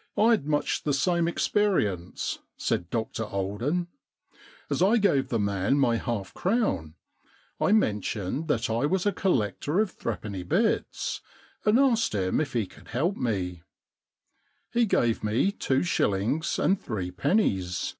[0.00, 3.86] * Yd much the same experience,' said Dr Alden.
[4.28, 6.94] * As I gave the man my half crown
[7.60, 11.20] I mentioned that I was a collector of threepenny bits,
[11.64, 13.62] and asked him if he could help me.
[14.72, 17.94] He gave me two shillings and three pennies.